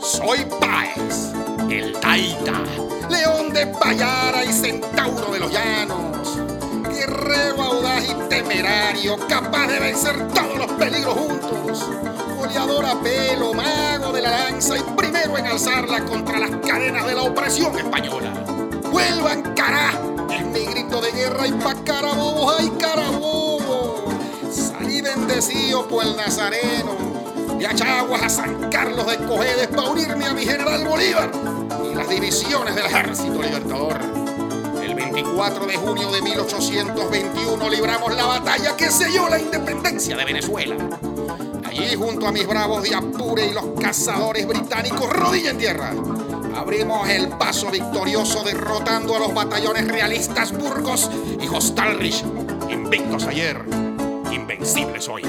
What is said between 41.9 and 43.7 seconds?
junto a mis bravos de Apure y